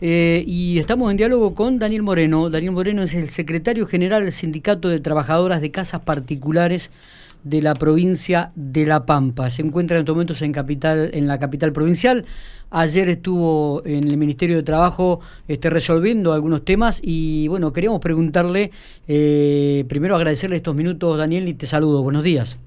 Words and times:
Eh, 0.00 0.44
y 0.46 0.78
estamos 0.78 1.10
en 1.10 1.16
diálogo 1.16 1.54
con 1.54 1.78
Daniel 1.78 2.02
Moreno. 2.02 2.50
Daniel 2.50 2.72
Moreno 2.72 3.02
es 3.02 3.14
el 3.14 3.30
secretario 3.30 3.86
general 3.86 4.24
del 4.24 4.32
Sindicato 4.32 4.88
de 4.88 5.00
Trabajadoras 5.00 5.60
de 5.60 5.70
Casas 5.70 6.02
Particulares 6.02 6.90
de 7.44 7.62
la 7.62 7.74
provincia 7.74 8.52
de 8.56 8.84
La 8.86 9.06
Pampa. 9.06 9.48
Se 9.50 9.62
encuentra 9.62 9.96
en 9.96 10.00
estos 10.02 10.14
momentos 10.14 10.42
en, 10.42 10.52
capital, 10.52 11.10
en 11.14 11.26
la 11.26 11.38
capital 11.38 11.72
provincial. 11.72 12.24
Ayer 12.70 13.08
estuvo 13.08 13.82
en 13.86 14.08
el 14.08 14.16
Ministerio 14.16 14.56
de 14.56 14.64
Trabajo 14.64 15.20
este, 15.46 15.70
resolviendo 15.70 16.32
algunos 16.32 16.64
temas 16.64 17.00
y 17.02 17.46
bueno, 17.48 17.72
queríamos 17.72 18.00
preguntarle, 18.00 18.72
eh, 19.06 19.84
primero 19.88 20.16
agradecerle 20.16 20.56
estos 20.56 20.74
minutos, 20.74 21.16
Daniel, 21.16 21.46
y 21.48 21.54
te 21.54 21.66
saludo. 21.66 22.02
Buenos 22.02 22.24
días. 22.24 22.58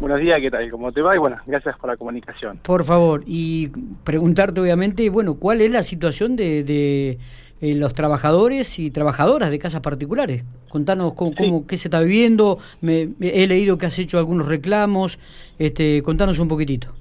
Buenos 0.00 0.18
días, 0.18 0.36
¿qué 0.40 0.50
tal? 0.50 0.66
¿Cómo 0.70 0.90
te 0.92 1.02
va? 1.02 1.14
Y 1.14 1.18
bueno, 1.18 1.36
gracias 1.44 1.76
por 1.76 1.90
la 1.90 1.96
comunicación. 1.98 2.58
Por 2.62 2.84
favor, 2.84 3.22
y 3.26 3.68
preguntarte 4.02 4.58
obviamente, 4.58 5.10
bueno, 5.10 5.34
¿cuál 5.34 5.60
es 5.60 5.70
la 5.70 5.82
situación 5.82 6.36
de, 6.36 6.64
de 6.64 7.18
eh, 7.60 7.74
los 7.74 7.92
trabajadores 7.92 8.78
y 8.78 8.90
trabajadoras 8.90 9.50
de 9.50 9.58
casas 9.58 9.82
particulares? 9.82 10.46
Contanos 10.70 11.12
cómo, 11.12 11.66
qué 11.66 11.76
se 11.76 11.88
está 11.88 12.00
viviendo, 12.00 12.56
me, 12.80 13.10
he 13.20 13.46
leído 13.46 13.76
que 13.76 13.84
has 13.84 13.98
hecho 13.98 14.16
algunos 14.16 14.48
reclamos, 14.48 15.18
este, 15.58 16.02
contanos 16.02 16.38
un 16.38 16.48
poquitito. 16.48 16.94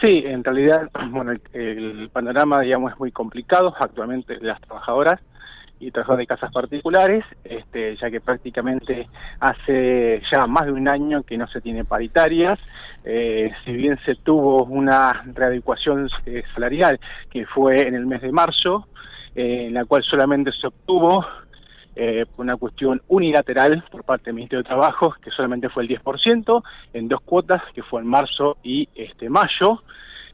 Sí, 0.00 0.24
en 0.26 0.42
realidad, 0.42 0.90
bueno, 1.12 1.30
el, 1.30 1.40
el 1.52 2.10
panorama, 2.12 2.60
digamos, 2.62 2.92
es 2.92 2.98
muy 2.98 3.12
complicado 3.12 3.72
actualmente 3.78 4.36
las 4.40 4.60
trabajadoras 4.62 5.20
y 5.80 5.90
trabajador 5.90 6.18
de 6.20 6.26
casas 6.26 6.52
particulares, 6.52 7.24
este, 7.42 7.96
ya 7.96 8.10
que 8.10 8.20
prácticamente 8.20 9.08
hace 9.40 10.22
ya 10.30 10.46
más 10.46 10.66
de 10.66 10.72
un 10.72 10.86
año 10.86 11.22
que 11.22 11.38
no 11.38 11.48
se 11.48 11.62
tiene 11.62 11.84
paritarias, 11.84 12.58
eh, 13.02 13.50
si 13.64 13.72
bien 13.72 13.98
se 14.04 14.14
tuvo 14.16 14.64
una 14.64 15.24
readecuación 15.34 16.08
eh, 16.26 16.42
salarial 16.54 17.00
que 17.30 17.46
fue 17.46 17.88
en 17.88 17.94
el 17.94 18.06
mes 18.06 18.20
de 18.20 18.30
marzo, 18.30 18.88
eh, 19.34 19.66
en 19.68 19.74
la 19.74 19.86
cual 19.86 20.02
solamente 20.04 20.52
se 20.52 20.66
obtuvo 20.66 21.26
por 22.34 22.46
una 22.46 22.56
cuestión 22.56 23.02
unilateral 23.08 23.84
por 23.90 24.04
parte 24.04 24.26
del 24.26 24.36
Ministerio 24.36 24.62
de 24.62 24.68
Trabajo, 24.68 25.14
que 25.22 25.30
solamente 25.30 25.68
fue 25.68 25.82
el 25.82 25.88
10%, 25.90 26.62
en 26.94 27.08
dos 27.08 27.20
cuotas, 27.20 27.60
que 27.74 27.82
fue 27.82 28.00
en 28.00 28.06
marzo 28.06 28.56
y 28.62 28.88
este 28.94 29.28
mayo, 29.28 29.82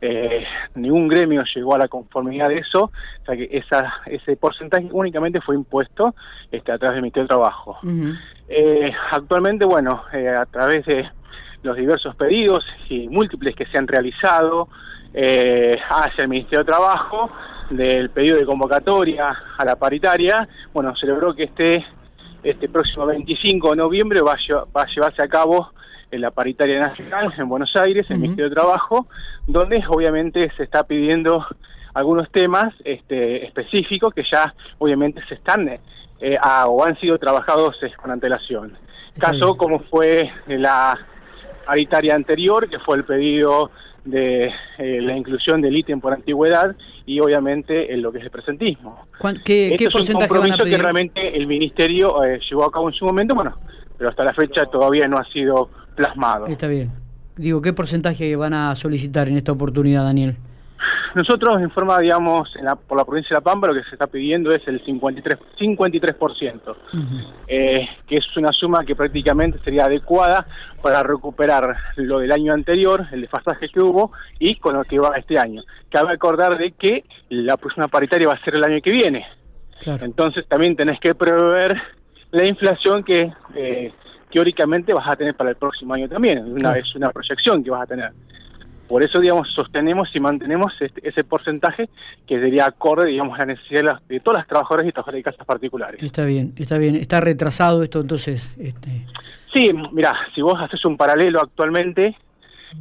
eh, 0.08 0.44
ningún 0.74 1.08
gremio 1.08 1.42
llegó 1.54 1.74
a 1.74 1.78
la 1.78 1.88
conformidad 1.88 2.48
de 2.48 2.58
eso, 2.58 2.84
o 2.84 3.24
sea 3.24 3.36
que 3.36 3.48
esa, 3.50 3.94
ese 4.06 4.36
porcentaje 4.36 4.88
únicamente 4.92 5.40
fue 5.40 5.56
impuesto 5.56 6.14
este, 6.52 6.72
a 6.72 6.78
través 6.78 6.94
del 6.94 7.02
Ministerio 7.02 7.24
de 7.24 7.28
Trabajo. 7.28 7.78
eh, 8.48 8.92
actualmente, 9.10 9.66
bueno, 9.66 10.04
eh, 10.12 10.28
a 10.28 10.46
través 10.46 10.86
de 10.86 11.10
los 11.62 11.76
diversos 11.76 12.14
pedidos 12.14 12.64
y 12.88 13.08
múltiples 13.08 13.56
que 13.56 13.66
se 13.66 13.78
han 13.78 13.88
realizado 13.88 14.68
eh, 15.12 15.72
hacia 15.88 16.22
el 16.22 16.28
Ministerio 16.28 16.60
de 16.60 16.64
Trabajo, 16.66 17.30
del 17.70 18.10
pedido 18.10 18.36
de 18.36 18.46
convocatoria 18.46 19.36
a 19.58 19.64
la 19.64 19.74
paritaria, 19.74 20.40
bueno, 20.72 20.94
se 20.94 21.06
logró 21.06 21.34
que 21.34 21.44
este, 21.44 21.84
este 22.44 22.68
próximo 22.68 23.06
25 23.06 23.70
de 23.70 23.76
noviembre 23.76 24.20
va 24.20 24.36
va 24.76 24.82
a 24.82 24.86
llevarse 24.86 25.20
a 25.22 25.26
cabo 25.26 25.72
en 26.10 26.20
la 26.20 26.30
paritaria 26.30 26.80
nacional 26.80 27.32
en 27.36 27.48
Buenos 27.48 27.74
Aires, 27.76 28.06
en 28.08 28.16
el 28.16 28.22
Ministerio 28.22 28.48
de 28.48 28.54
Trabajo, 28.54 29.06
donde 29.46 29.82
obviamente 29.88 30.50
se 30.56 30.62
está 30.62 30.84
pidiendo 30.84 31.44
algunos 31.94 32.30
temas 32.30 32.74
este, 32.84 33.44
específicos 33.46 34.12
que 34.12 34.22
ya 34.30 34.54
obviamente 34.78 35.22
se 35.28 35.34
están 35.34 35.66
eh, 36.20 36.38
o 36.66 36.84
han 36.84 36.98
sido 37.00 37.18
trabajados 37.18 37.76
eh, 37.82 37.90
con 37.96 38.10
antelación. 38.10 38.76
Caso 39.18 39.56
como 39.56 39.80
fue 39.80 40.30
la 40.46 40.94
paritaria 41.64 42.14
anterior, 42.14 42.68
que 42.68 42.78
fue 42.80 42.98
el 42.98 43.04
pedido 43.04 43.70
de 44.04 44.52
eh, 44.78 45.00
la 45.00 45.16
inclusión 45.16 45.62
del 45.62 45.74
ítem 45.74 46.00
por 46.00 46.12
antigüedad 46.12 46.76
y 47.06 47.18
obviamente 47.18 47.92
en 47.92 48.02
lo 48.02 48.12
que 48.12 48.18
es 48.18 48.24
el 48.24 48.30
presentismo. 48.30 49.06
¿Qué, 49.42 49.74
¿qué 49.78 49.84
es 49.86 49.94
un 49.94 50.20
compromiso 50.20 50.64
que 50.64 50.76
realmente 50.76 51.34
el 51.34 51.46
ministerio 51.46 52.20
llevó 52.50 52.64
a 52.64 52.70
cabo 52.70 52.90
en 52.90 52.94
su 52.94 53.06
momento, 53.06 53.34
bueno, 53.34 53.56
pero 53.96 54.10
hasta 54.10 54.22
la 54.22 54.34
fecha 54.34 54.66
todavía 54.66 55.08
no 55.08 55.16
ha 55.16 55.24
sido 55.32 55.70
plasmado. 55.96 56.46
Está 56.46 56.68
bien. 56.68 56.92
Digo, 57.36 57.60
¿qué 57.60 57.72
porcentaje 57.72 58.36
van 58.36 58.54
a 58.54 58.74
solicitar 58.74 59.28
en 59.28 59.36
esta 59.36 59.52
oportunidad, 59.52 60.04
Daniel? 60.04 60.36
Nosotros, 61.16 61.62
en 61.62 61.70
forma, 61.70 61.98
digamos, 61.98 62.52
por 62.86 62.98
la 62.98 63.04
provincia 63.04 63.30
de 63.30 63.36
La 63.36 63.40
Pampa, 63.40 63.68
lo 63.68 63.74
que 63.74 63.82
se 63.84 63.94
está 63.94 64.06
pidiendo 64.06 64.50
es 64.54 64.60
el 64.68 64.84
53%, 64.84 65.38
53% 65.58 66.76
eh, 67.48 67.88
que 68.06 68.16
es 68.18 68.36
una 68.36 68.52
suma 68.52 68.84
que 68.84 68.94
prácticamente 68.94 69.58
sería 69.64 69.86
adecuada 69.86 70.46
para 70.82 71.02
recuperar 71.02 71.74
lo 71.96 72.18
del 72.18 72.32
año 72.32 72.52
anterior, 72.52 73.06
el 73.12 73.22
desfasaje 73.22 73.70
que 73.70 73.80
hubo, 73.80 74.12
y 74.38 74.56
con 74.56 74.74
lo 74.74 74.84
que 74.84 74.98
va 74.98 75.16
este 75.16 75.38
año. 75.38 75.62
Cabe 75.90 76.12
acordar 76.12 76.58
de 76.58 76.72
que 76.72 77.04
la 77.30 77.56
próxima 77.56 77.88
paritaria 77.88 78.28
va 78.28 78.34
a 78.34 78.44
ser 78.44 78.56
el 78.56 78.64
año 78.64 78.82
que 78.82 78.90
viene. 78.90 79.26
Entonces 79.86 80.46
también 80.48 80.76
tenés 80.76 81.00
que 81.00 81.14
prever 81.14 81.80
la 82.30 82.44
inflación 82.44 83.02
que 83.02 83.32
eh, 83.54 83.92
teóricamente 84.36 84.92
vas 84.92 85.10
a 85.10 85.16
tener 85.16 85.34
para 85.34 85.48
el 85.48 85.56
próximo 85.56 85.94
año 85.94 86.10
también, 86.10 86.40
una, 86.52 86.76
es 86.76 86.94
una 86.94 87.08
proyección 87.08 87.64
que 87.64 87.70
vas 87.70 87.84
a 87.84 87.86
tener. 87.86 88.10
Por 88.86 89.02
eso, 89.02 89.18
digamos, 89.18 89.48
sostenemos 89.54 90.14
y 90.14 90.20
mantenemos 90.20 90.74
este, 90.78 91.08
ese 91.08 91.24
porcentaje 91.24 91.88
que 92.26 92.38
sería 92.38 92.66
acorde, 92.66 93.06
digamos, 93.06 93.34
a 93.36 93.46
la 93.46 93.54
necesidad 93.54 94.02
de, 94.06 94.20
todas 94.20 94.40
las 94.40 94.46
trabajadoras 94.46 94.86
y 94.86 94.92
trabajadoras 94.92 95.18
de 95.20 95.22
casas 95.22 95.46
particulares. 95.46 96.02
Está 96.02 96.26
bien, 96.26 96.52
está 96.56 96.76
bien. 96.76 96.96
¿Está 96.96 97.22
retrasado 97.22 97.82
esto 97.82 98.02
entonces? 98.02 98.58
Este... 98.58 99.06
Sí, 99.54 99.70
mira, 99.92 100.14
si 100.34 100.42
vos 100.42 100.60
haces 100.60 100.84
un 100.84 100.98
paralelo 100.98 101.40
actualmente, 101.40 102.14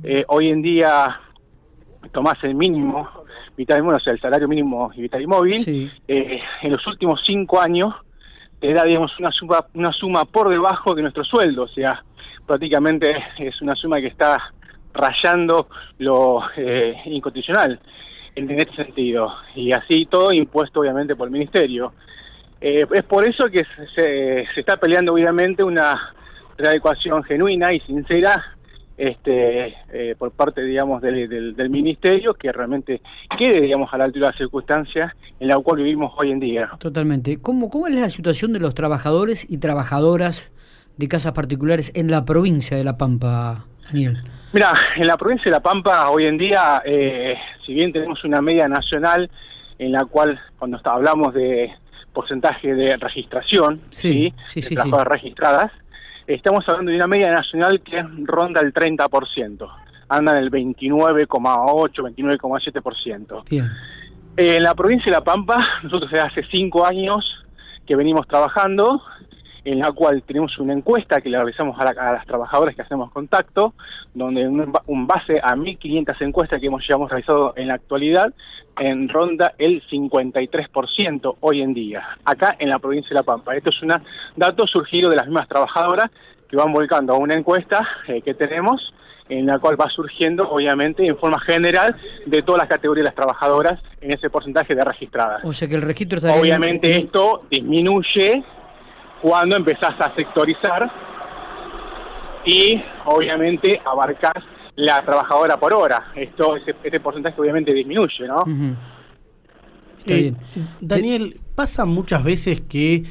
eh, 0.03 0.25
hoy 0.27 0.49
en 0.49 0.61
día 0.61 1.21
tomás 2.11 2.35
el 2.43 2.53
mínimo 2.55 3.07
vital, 3.55 3.81
bueno, 3.81 3.95
o 3.95 4.01
sea, 4.01 4.11
el 4.11 4.19
salario 4.19 4.49
mínimo 4.49 4.91
y 4.93 5.03
vital 5.03 5.21
y 5.21 5.27
móvil, 5.27 5.89
eh, 6.05 6.41
en 6.63 6.71
los 6.73 6.85
últimos 6.85 7.21
cinco 7.25 7.61
años 7.61 7.93
era, 8.61 8.83
digamos, 8.83 9.11
una 9.19 9.31
suma, 9.31 9.65
una 9.73 9.91
suma 9.91 10.25
por 10.25 10.49
debajo 10.49 10.95
de 10.95 11.01
nuestro 11.01 11.23
sueldo, 11.23 11.63
o 11.63 11.67
sea, 11.67 12.03
prácticamente 12.45 13.07
es 13.37 13.61
una 13.61 13.75
suma 13.75 13.99
que 13.99 14.07
está 14.07 14.37
rayando 14.93 15.67
lo 15.99 16.41
eh, 16.55 16.95
incondicional 17.05 17.79
en, 18.35 18.51
este 18.51 18.75
sentido, 18.75 19.33
y 19.55 19.71
así 19.71 20.05
todo 20.05 20.31
impuesto 20.31 20.81
obviamente 20.81 21.15
por 21.15 21.27
el 21.27 21.33
Ministerio. 21.33 21.93
Eh, 22.61 22.85
es 22.93 23.03
por 23.03 23.27
eso 23.27 23.45
que 23.47 23.65
se, 23.95 24.45
se 24.53 24.59
está 24.59 24.77
peleando 24.77 25.13
obviamente 25.13 25.63
una 25.63 26.13
readecuación 26.57 27.23
genuina 27.23 27.73
y 27.73 27.79
sincera 27.81 28.54
este, 28.97 29.75
eh, 29.91 30.15
por 30.17 30.31
parte, 30.31 30.61
digamos, 30.61 31.01
del, 31.01 31.55
del, 31.55 31.69
ministerio 31.69 32.33
que 32.33 32.51
realmente 32.51 33.01
quede, 33.37 33.61
digamos, 33.61 33.93
a 33.93 33.97
la 33.97 34.05
altura 34.05 34.27
de 34.27 34.31
las 34.31 34.37
circunstancias 34.37 35.11
en 35.39 35.47
la 35.49 35.57
cual 35.57 35.77
vivimos 35.77 36.13
hoy 36.17 36.31
en 36.31 36.39
día. 36.39 36.69
Totalmente. 36.79 37.41
¿Cómo, 37.41 37.69
¿Cómo 37.69 37.87
es 37.87 37.95
la 37.95 38.09
situación 38.09 38.53
de 38.53 38.59
los 38.59 38.73
trabajadores 38.73 39.49
y 39.49 39.57
trabajadoras 39.57 40.53
de 40.97 41.07
casas 41.07 41.33
particulares 41.33 41.91
en 41.95 42.09
la 42.09 42.23
provincia 42.23 42.77
de 42.77 42.83
La 42.83 42.97
Pampa, 42.97 43.65
Daniel? 43.87 44.23
Mira, 44.53 44.73
en 44.95 45.07
la 45.07 45.17
provincia 45.17 45.45
de 45.45 45.51
La 45.51 45.59
Pampa 45.59 46.09
hoy 46.09 46.27
en 46.27 46.37
día, 46.37 46.81
eh, 46.85 47.35
si 47.65 47.73
bien 47.73 47.91
tenemos 47.91 48.23
una 48.23 48.41
media 48.41 48.69
nacional 48.69 49.29
en 49.77 49.91
la 49.91 50.05
cual 50.05 50.39
cuando 50.57 50.79
hablamos 50.85 51.33
de 51.33 51.69
porcentaje 52.13 52.73
de 52.73 52.95
registración, 52.95 53.81
¿sí? 53.89 54.33
Sí, 54.47 54.61
sí, 54.61 54.69
de 54.69 54.75
trabajadoras 54.75 55.21
registradas, 55.21 55.71
estamos 56.27 56.67
hablando 56.67 56.91
de 56.91 56.97
una 56.97 57.07
media 57.07 57.31
nacional 57.31 57.81
que 57.81 58.01
ronda 58.23 58.61
el 58.61 58.73
30%, 58.73 59.69
anda 60.09 60.31
en 60.31 60.37
el 60.37 60.51
29,8, 60.51 62.15
29,7%. 62.15 63.43
Bien. 63.49 63.69
en 64.37 64.63
la 64.63 64.75
provincia 64.75 65.05
de 65.05 65.11
La 65.11 65.23
Pampa, 65.23 65.57
nosotros 65.83 66.11
hace 66.13 66.43
cinco 66.51 66.85
años 66.85 67.23
que 67.85 67.95
venimos 67.95 68.27
trabajando 68.27 69.01
en 69.65 69.79
la 69.79 69.91
cual 69.91 70.21
tenemos 70.21 70.57
una 70.59 70.73
encuesta 70.73 71.19
que 71.19 71.29
le 71.29 71.37
realizamos 71.37 71.75
a, 71.79 71.91
las 71.91 72.25
trabajadoras 72.25 72.75
que 72.75 72.83
hacemos 72.83 73.11
contacto, 73.11 73.73
donde 74.13 74.47
un, 74.47 75.07
base 75.07 75.39
a 75.43 75.55
1.500 75.55 76.15
encuestas 76.21 76.61
que 76.61 76.67
hemos 76.67 76.87
llevamos 76.87 77.09
realizado 77.09 77.53
en 77.57 77.67
la 77.67 77.73
actualidad, 77.73 78.31
en 78.77 79.09
ronda 79.09 79.53
el 79.57 79.81
53% 79.87 81.37
hoy 81.39 81.61
en 81.61 81.73
día, 81.73 82.03
acá 82.23 82.55
en 82.59 82.69
la 82.69 82.77
provincia 82.77 83.09
de 83.09 83.15
La 83.15 83.23
Pampa. 83.23 83.55
Esto 83.55 83.71
es 83.71 83.81
un 83.81 83.91
dato 84.35 84.67
surgido 84.67 85.09
de 85.09 85.15
las 85.15 85.25
mismas 85.25 85.47
trabajadoras 85.47 86.11
que 86.47 86.55
van 86.55 86.71
volcando 86.71 87.13
a 87.13 87.17
una 87.17 87.33
encuesta 87.33 87.87
eh, 88.07 88.21
que 88.21 88.35
tenemos, 88.35 88.93
en 89.29 89.47
la 89.47 89.57
cual 89.57 89.81
va 89.81 89.89
surgiendo, 89.89 90.47
obviamente, 90.47 91.07
en 91.07 91.17
forma 91.17 91.39
general, 91.39 91.95
de 92.27 92.43
todas 92.43 92.61
las 92.61 92.69
categorías 92.69 93.05
de 93.05 93.09
las 93.09 93.15
trabajadoras 93.15 93.81
en 93.99 94.13
ese 94.13 94.29
porcentaje 94.29 94.75
de 94.75 94.83
registradas. 94.83 95.43
O 95.43 95.53
sea 95.53 95.67
que 95.67 95.73
el 95.73 95.81
registro 95.81 96.17
está... 96.19 96.35
Obviamente 96.35 96.91
esto 96.91 97.41
disminuye 97.49 98.43
cuando 99.25 99.55
empezás 99.55 99.99
a 99.99 100.13
sectorizar 100.15 100.87
y 102.45 102.79
obviamente 103.05 103.81
abarcas 103.83 104.43
la 104.75 105.03
trabajadora 105.03 105.57
por 105.57 105.73
hora. 105.73 106.11
Esto, 106.15 106.55
ese, 106.57 106.75
este 106.83 106.99
porcentaje 106.99 107.41
obviamente 107.41 107.73
disminuye, 107.73 108.27
¿no? 108.27 108.43
Eh, 110.05 110.31
Daniel, 110.79 111.39
pasa 111.55 111.85
muchas 111.85 112.23
veces 112.23 112.61
que 112.61 113.03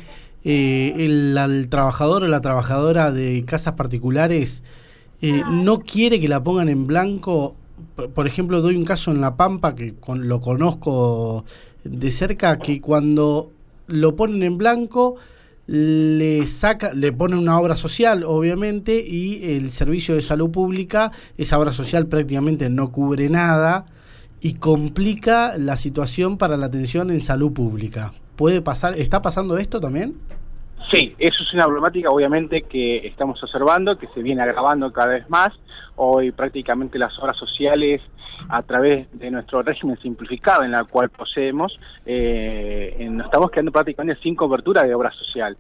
eh, 0.45 0.95
el, 0.97 1.69
trabajador 1.69 2.23
o 2.23 2.29
la 2.29 2.41
trabajadora 2.41 3.11
de 3.11 3.45
casas 3.45 3.73
particulares 3.73 4.63
eh, 5.21 5.43
no 5.51 5.81
quiere 5.81 6.21
que 6.21 6.29
la 6.29 6.45
pongan 6.45 6.69
en 6.69 6.87
blanco. 6.87 7.57
Por 8.15 8.29
ejemplo, 8.29 8.61
doy 8.61 8.77
un 8.77 8.85
caso 8.85 9.11
en 9.11 9.21
La 9.21 9.37
Pampa 9.37 9.75
que 9.75 9.95
lo 10.15 10.41
conozco 10.41 11.45
de 11.83 12.11
cerca 12.13 12.61
que 12.61 12.81
cuando 12.81 13.51
lo 13.89 14.15
ponen 14.15 14.45
en 14.45 14.59
blanco 14.59 15.17
le 15.67 16.47
saca, 16.47 16.93
le 16.95 17.13
ponen 17.13 17.39
una 17.39 17.59
obra 17.59 17.77
social, 17.77 18.25
obviamente, 18.25 19.03
y 19.07 19.57
el 19.57 19.71
servicio 19.71 20.15
de 20.15 20.23
salud 20.23 20.51
pública, 20.51 21.11
esa 21.39 21.59
obra 21.59 21.73
social 21.73 22.07
prácticamente 22.07 22.69
no 22.69 22.93
cubre 22.93 23.29
nada 23.29 23.87
y 24.41 24.55
complica 24.55 25.55
la 25.57 25.77
situación 25.77 26.37
para 26.37 26.57
la 26.57 26.67
atención 26.67 27.11
en 27.11 27.21
salud 27.21 27.53
pública. 27.53 28.13
¿Puede 28.37 28.61
pasar, 28.61 28.95
está 28.99 29.23
pasando 29.23 29.57
esto 29.57 29.81
también? 29.81 30.15
Sí, 30.91 31.15
eso 31.19 31.43
es 31.43 31.55
una 31.55 31.65
problemática 31.65 32.11
obviamente 32.11 32.63
que 32.63 33.07
estamos 33.07 33.43
observando, 33.43 33.97
que 33.97 34.07
se 34.09 34.23
viene 34.23 34.43
agravando 34.43 34.93
cada 34.93 35.15
vez 35.15 35.31
más. 35.31 35.49
Hoy 35.97 36.31
prácticamente 36.31 36.99
las 36.99 37.19
obras 37.19 37.37
sociales 37.39 38.03
a 38.49 38.63
través 38.63 39.07
de 39.13 39.31
nuestro 39.31 39.63
régimen 39.63 39.97
simplificado 39.99 40.65
en 40.65 40.73
la 40.73 40.85
cual 40.85 41.09
poseemos, 41.11 41.79
eh, 42.07 43.07
nos 43.11 43.27
estamos 43.27 43.51
quedando 43.51 43.73
prácticamente 43.73 44.21
sin 44.23 44.35
cobertura 44.35 44.83
de 44.83 44.95
obra 44.95 45.11
social. 45.13 45.57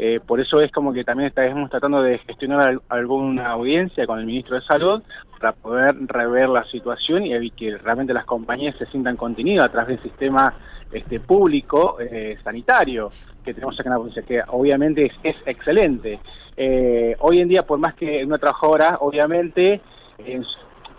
Eh, 0.00 0.20
por 0.24 0.38
eso 0.38 0.60
es 0.60 0.70
como 0.70 0.92
que 0.92 1.02
también 1.02 1.26
estamos 1.26 1.68
tratando 1.70 2.00
de 2.02 2.18
gestionar 2.18 2.80
alguna 2.88 3.48
audiencia 3.48 4.06
con 4.06 4.20
el 4.20 4.26
ministro 4.26 4.54
de 4.54 4.62
Salud 4.62 5.02
para 5.40 5.52
poder 5.52 5.92
rever 6.06 6.48
la 6.48 6.62
situación 6.66 7.26
y 7.26 7.50
que 7.50 7.76
realmente 7.76 8.14
las 8.14 8.24
compañías 8.24 8.76
se 8.76 8.86
sientan 8.86 9.16
contenidas 9.16 9.66
a 9.66 9.72
través 9.72 10.00
del 10.00 10.10
sistema 10.10 10.54
este, 10.92 11.18
público 11.18 11.98
eh, 12.00 12.38
sanitario 12.44 13.10
que 13.44 13.52
tenemos 13.52 13.78
acá 13.78 13.88
en 13.88 13.92
la 13.92 13.98
provincia, 13.98 14.22
que 14.22 14.40
obviamente 14.46 15.10
es, 15.24 15.36
excelente. 15.44 16.20
Eh, 16.56 17.16
hoy 17.18 17.40
en 17.40 17.48
día, 17.48 17.64
por 17.64 17.80
más 17.80 17.94
que 17.94 18.24
una 18.24 18.38
trabajadora, 18.38 18.98
obviamente, 19.00 19.80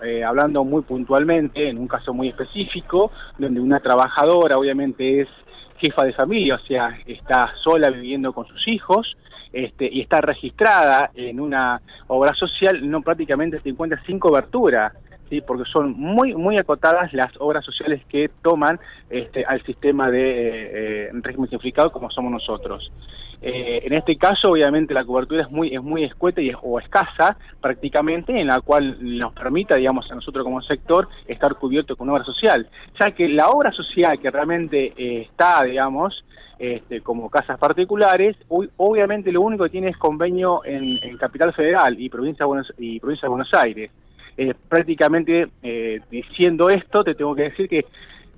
eh, 0.04 0.24
hablando 0.24 0.64
muy 0.64 0.82
puntualmente, 0.84 1.70
en 1.70 1.78
un 1.78 1.88
caso 1.88 2.14
muy 2.14 2.30
específico, 2.30 3.12
donde 3.38 3.60
una 3.60 3.80
trabajadora 3.80 4.58
obviamente 4.58 5.22
es 5.22 5.28
jefa 5.78 6.04
de 6.04 6.14
familia, 6.14 6.56
o 6.56 6.68
sea, 6.68 6.98
está 7.06 7.54
sola 7.64 7.90
viviendo 7.90 8.34
con 8.34 8.46
sus 8.48 8.68
hijos, 8.68 9.16
este, 9.52 9.90
y 9.92 10.02
está 10.02 10.22
registrada 10.22 11.12
en 11.16 11.40
una 11.40 11.82
obra 12.08 12.34
social, 12.34 12.88
no 12.90 13.02
prácticamente 13.02 13.60
se 13.62 13.70
encuentra 13.70 14.02
sin 14.06 14.20
cobertura. 14.20 14.94
¿Sí? 15.30 15.42
porque 15.42 15.70
son 15.72 15.92
muy 15.92 16.34
muy 16.34 16.58
acotadas 16.58 17.14
las 17.14 17.32
obras 17.40 17.64
sociales 17.64 18.02
que 18.10 18.32
toman 18.42 18.80
este, 19.10 19.46
al 19.46 19.62
sistema 19.64 20.10
de 20.10 20.22
eh, 20.22 20.70
eh 20.74 21.10
régimen 21.14 21.50
simplificado 21.50 21.92
como 21.92 22.10
somos 22.10 22.32
nosotros. 22.32 22.92
Eh, 23.42 23.82
en 23.86 23.94
este 23.94 24.18
caso, 24.18 24.52
obviamente, 24.52 24.94
la 24.94 25.06
cobertura 25.06 25.44
es 25.44 25.50
muy, 25.50 25.74
es 25.74 25.82
muy 25.82 26.04
escueta 26.04 26.42
y, 26.42 26.52
o 26.62 26.80
escasa 26.80 27.38
prácticamente, 27.62 28.38
en 28.38 28.48
la 28.48 28.60
cual 28.60 28.98
nos 29.00 29.34
permita, 29.34 29.76
digamos, 29.76 30.12
a 30.12 30.16
nosotros 30.16 30.44
como 30.44 30.62
sector 30.62 31.08
estar 31.26 31.56
cubierto 31.56 31.96
con 31.96 32.10
obra 32.10 32.24
social, 32.26 32.68
ya 33.00 33.12
que 33.12 33.30
la 33.30 33.48
obra 33.48 33.72
social 33.72 34.20
que 34.20 34.30
realmente 34.30 34.94
eh, 34.98 35.22
está, 35.22 35.64
digamos, 35.64 36.26
este, 36.58 37.00
como 37.00 37.30
casas 37.30 37.58
particulares, 37.58 38.36
obviamente 38.50 39.32
lo 39.32 39.42
único 39.42 39.64
que 39.64 39.70
tiene 39.70 39.90
es 39.90 39.98
convenio 39.98 40.66
en, 40.66 41.18
Capital 41.18 41.54
Federal 41.54 41.98
y 41.98 42.10
provincia 42.10 42.44
de 42.44 42.48
Buenos, 42.48 42.74
y 42.78 43.00
provincia 43.00 43.28
de 43.28 43.30
Buenos 43.30 43.54
Aires. 43.54 43.90
Eh, 44.42 44.54
prácticamente 44.70 45.50
diciendo 46.10 46.70
esto, 46.70 47.04
te 47.04 47.14
tengo 47.14 47.36
que 47.36 47.44
decir 47.44 47.68
que 47.68 47.86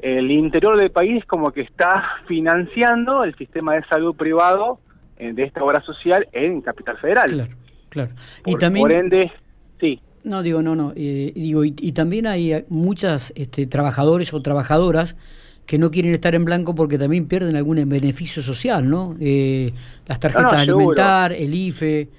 el 0.02 0.32
interior 0.32 0.78
del 0.78 0.90
país 0.90 1.24
como 1.26 1.52
que 1.52 1.62
está 1.62 2.04
financiando 2.28 3.24
el 3.24 3.36
sistema 3.36 3.76
de 3.76 3.84
salud 3.84 4.16
privado 4.16 4.80
eh, 5.18 5.34
de 5.34 5.44
esta 5.44 5.64
obra 5.64 5.82
social 5.82 6.28
en 6.32 6.62
Capital 6.62 6.98
Federal. 6.98 7.30
Claro, 7.30 7.52
claro. 7.90 8.12
y 8.46 8.56
también, 8.56 8.84
por 8.84 8.92
ende, 8.92 9.32
sí. 9.80 10.02
No, 10.24 10.42
digo, 10.42 10.64
no, 10.64 10.76
no. 10.76 10.94
Eh, 10.96 11.32
digo, 11.36 11.64
y, 11.64 11.92
también 11.92 12.26
hay 12.26 12.66
muchas 12.70 13.32
este, 13.36 13.68
trabajadores 13.68 14.34
o 14.34 14.42
trabajadoras 14.42 15.16
que 15.68 15.78
no 15.78 15.92
quieren 15.92 16.14
estar 16.14 16.34
en 16.34 16.44
blanco 16.44 16.74
porque 16.74 16.98
también 16.98 17.28
pierden 17.28 17.56
algún 17.56 17.88
beneficio 17.88 18.42
social, 18.42 18.90
¿no? 18.90 19.16
Eh, 19.20 19.72
las 20.08 20.20
tarjetas 20.20 20.54
alimentar, 20.54 21.34
el 21.34 21.54
IFE. 21.54 22.10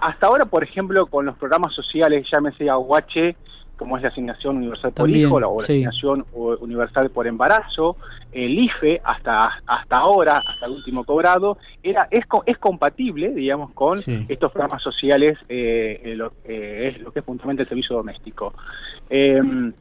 Hasta 0.00 0.26
ahora, 0.26 0.44
por 0.44 0.62
ejemplo, 0.62 1.06
con 1.06 1.26
los 1.26 1.36
programas 1.36 1.74
sociales, 1.74 2.26
llámese 2.32 2.70
Aguache, 2.70 3.36
como 3.78 3.96
es 3.96 4.02
la 4.02 4.10
asignación 4.10 4.58
universal 4.58 4.92
por 4.92 5.08
hijo, 5.08 5.40
la, 5.40 5.46
asignación 5.46 6.26
universal 6.32 7.10
por 7.10 7.26
embarazo, 7.26 7.96
el 8.32 8.58
IFE 8.58 9.00
hasta 9.02 9.62
hasta 9.66 9.96
ahora, 9.96 10.42
hasta 10.44 10.66
el 10.66 10.72
último 10.72 11.04
cobrado, 11.04 11.56
era 11.82 12.08
es, 12.10 12.24
es 12.44 12.58
compatible, 12.58 13.30
digamos, 13.30 13.70
con 13.72 13.98
estos 13.98 14.52
programas 14.52 14.82
sociales, 14.82 15.38
eh, 15.48 16.12
lo, 16.16 16.32
eh, 16.44 16.92
es 16.92 17.00
lo 17.00 17.12
que 17.12 17.20
es 17.20 17.24
puntualmente 17.24 17.62
el 17.62 17.68
servicio 17.68 17.96
doméstico. 17.96 18.52
Em, 19.08 19.72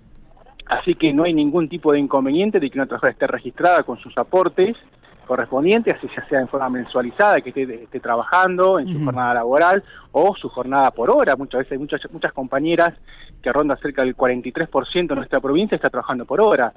así 0.67 0.95
que 0.95 1.11
no 1.11 1.23
hay 1.23 1.33
ningún 1.33 1.67
tipo 1.67 1.91
de 1.91 1.99
inconveniente 1.99 2.59
de 2.59 2.69
que 2.69 2.77
una 2.77 2.85
trabajadora 2.85 3.13
esté 3.13 3.27
registrada 3.27 3.83
con 3.83 3.97
sus 3.97 4.15
aportes 4.17 4.77
correspondientes, 5.27 5.93
así 5.95 6.07
ya 6.15 6.27
sea 6.27 6.39
en 6.39 6.47
forma 6.47 6.69
mensualizada, 6.69 7.41
que 7.41 7.49
esté, 7.49 7.99
trabajando 7.99 8.79
en 8.79 8.87
su 8.87 9.03
jornada 9.03 9.35
laboral 9.35 9.83
o 10.11 10.35
su 10.35 10.49
jornada 10.49 10.91
por 10.91 11.11
hora. 11.11 11.35
Muchas 11.35 11.59
veces 11.59 11.73
hay 11.73 11.77
muchas, 11.77 12.01
muchas 12.11 12.33
compañeras 12.33 12.93
que 13.41 13.51
ronda 13.51 13.75
cerca 13.77 14.03
del 14.03 14.15
43% 14.15 15.07
de 15.07 15.15
nuestra 15.15 15.39
provincia 15.39 15.75
está 15.75 15.89
trabajando 15.89 16.25
por 16.25 16.41
hora 16.41 16.73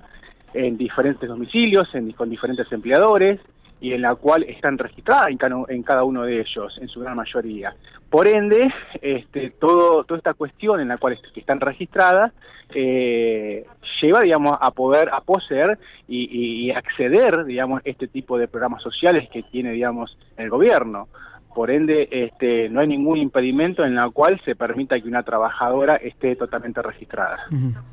en 0.52 0.76
diferentes 0.76 1.28
domicilios, 1.28 1.88
en, 1.94 2.12
con 2.12 2.28
diferentes 2.28 2.70
empleadores 2.72 3.40
y 3.80 3.92
en 3.92 4.02
la 4.02 4.14
cual 4.14 4.42
están 4.42 4.76
registradas 4.76 5.28
en 5.28 5.82
cada, 5.82 6.04
uno 6.04 6.24
de 6.24 6.40
ellos, 6.40 6.76
en 6.80 6.88
su 6.88 7.00
gran 7.00 7.16
mayoría. 7.16 7.74
Por 8.10 8.28
ende, 8.28 8.70
este, 9.00 9.50
todo, 9.50 10.04
toda 10.04 10.18
esta 10.18 10.34
cuestión 10.34 10.80
en 10.80 10.88
la 10.88 10.98
cual 10.98 11.18
están 11.34 11.60
registradas 11.60 12.32
eh, 12.74 13.64
lleva, 14.00 14.20
digamos, 14.20 14.56
a 14.60 14.70
poder, 14.70 15.08
a 15.12 15.20
poseer 15.20 15.78
y, 16.08 16.66
y, 16.66 16.70
acceder, 16.70 17.44
digamos, 17.44 17.82
este 17.84 18.08
tipo 18.08 18.38
de 18.38 18.48
programas 18.48 18.82
sociales 18.82 19.28
que 19.32 19.42
tiene, 19.42 19.72
digamos, 19.72 20.16
el 20.36 20.50
gobierno. 20.50 21.08
Por 21.54 21.70
ende, 21.70 22.08
este, 22.10 22.68
no 22.68 22.80
hay 22.80 22.86
ningún 22.86 23.18
impedimento 23.18 23.84
en 23.84 23.96
la 23.96 24.08
cual 24.10 24.40
se 24.44 24.54
permita 24.54 25.00
que 25.00 25.08
una 25.08 25.22
trabajadora 25.22 25.96
esté 25.96 26.36
totalmente 26.36 26.80
registrada. 26.80 27.38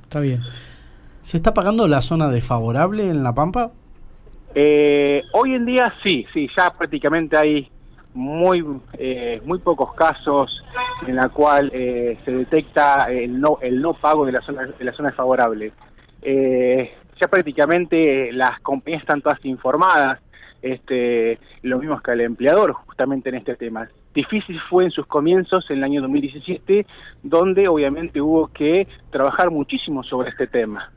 Está 0.04 0.20
bien. 0.20 0.42
¿Se 1.22 1.38
está 1.38 1.54
pagando 1.54 1.88
la 1.88 2.02
zona 2.02 2.30
desfavorable 2.30 3.10
en 3.10 3.24
La 3.24 3.34
Pampa? 3.34 3.72
Eh, 4.56 5.24
hoy 5.34 5.54
en 5.56 5.66
día 5.66 5.94
sí, 6.02 6.26
sí, 6.34 6.48
ya 6.58 6.72
prácticamente 6.72 7.38
hay 7.38 7.70
muy 8.14 8.66
eh, 8.94 9.42
muy 9.46 9.60
pocos 9.60 9.94
casos 9.94 10.64
en 11.06 11.16
la 11.16 11.30
cual 11.30 11.70
eh, 11.74 12.18
se 12.26 12.32
detecta 12.32 13.12
el 13.12 13.40
no 13.40 13.60
el 13.62 13.80
no 13.80 13.94
pago 13.94 14.26
de 14.26 14.32
la 14.32 14.42
zona 14.42 14.66
de 14.66 14.84
la 14.84 14.94
zona 14.94 15.12
desfavorable. 16.22 16.92
ya 17.20 17.28
prácticamente 17.28 18.32
las 18.32 18.60
compañías 18.62 19.02
están 19.02 19.22
todas 19.22 19.44
informadas, 19.46 20.20
este, 20.62 21.40
lo 21.64 21.80
mismo 21.80 22.00
que 22.02 22.12
el 22.12 22.22
empleador 22.22 22.74
justamente 22.74 23.30
en 23.30 23.36
este 23.36 23.56
tema. 23.56 23.88
Difícil 24.14 24.60
fue 24.70 24.86
en 24.86 24.92
sus 24.92 25.06
comienzos 25.06 25.70
en 25.70 25.78
el 25.78 25.84
año 25.84 26.02
2017, 26.02 26.86
donde 27.24 27.68
obviamente 27.68 28.22
hubo 28.22 28.48
que 28.48 28.88
trabajar 29.12 29.52
muchísimo 29.52 30.04
sobre 30.04 30.30
este 30.30 30.48
tema. 30.48 30.92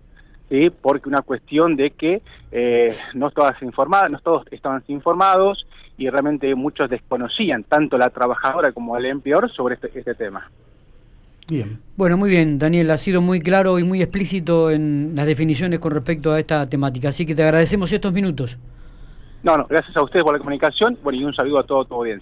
¿sí? 0.50 0.68
porque 0.68 1.08
una 1.08 1.22
cuestión 1.22 1.76
de 1.76 1.92
que 1.92 2.22
eh, 2.50 2.94
no 3.14 3.30
todas 3.30 3.62
informadas, 3.62 4.10
no 4.10 4.18
todos 4.18 4.44
estaban 4.50 4.82
informados 4.88 5.66
y 5.96 6.10
realmente 6.10 6.54
muchos 6.54 6.90
desconocían 6.90 7.62
tanto 7.64 7.96
la 7.96 8.10
trabajadora 8.10 8.72
como 8.72 8.96
el 8.96 9.06
empleador 9.06 9.50
sobre 9.52 9.76
este, 9.76 9.96
este 9.96 10.14
tema. 10.14 10.50
Bien. 11.50 11.80
Bueno, 11.96 12.16
muy 12.16 12.30
bien, 12.30 12.60
Daniel, 12.60 12.92
ha 12.92 12.96
sido 12.96 13.20
muy 13.20 13.40
claro 13.40 13.80
y 13.80 13.84
muy 13.84 14.00
explícito 14.00 14.70
en 14.70 15.14
las 15.16 15.26
definiciones 15.26 15.80
con 15.80 15.90
respecto 15.90 16.30
a 16.30 16.38
esta 16.38 16.68
temática, 16.68 17.08
así 17.08 17.26
que 17.26 17.34
te 17.34 17.42
agradecemos 17.42 17.92
estos 17.92 18.12
minutos. 18.12 18.56
No, 19.42 19.56
no, 19.56 19.66
gracias 19.68 19.96
a 19.96 20.02
ustedes 20.02 20.22
por 20.22 20.32
la 20.32 20.38
comunicación 20.38 20.96
bueno, 21.02 21.18
y 21.18 21.24
un 21.24 21.34
saludo 21.34 21.58
a 21.58 21.64
todo 21.64 21.84
tu 21.84 21.94
audiencia. 21.94 22.18